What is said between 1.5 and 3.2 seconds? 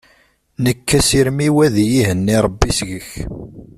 ad iyi-ihenni Rebbi seg-k.